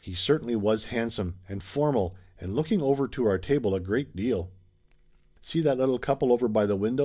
He 0.00 0.14
certainly 0.14 0.54
was 0.54 0.84
handsome, 0.84 1.40
and 1.48 1.60
formal, 1.60 2.14
and 2.38 2.54
looking 2.54 2.80
over 2.80 3.08
to 3.08 3.26
our 3.26 3.38
table 3.38 3.74
a 3.74 3.80
great 3.80 4.14
deal. 4.14 4.52
"See 5.40 5.60
that 5.62 5.78
little 5.78 5.98
couple 5.98 6.32
over 6.32 6.46
by 6.46 6.64
the 6.66 6.76
window?" 6.76 7.02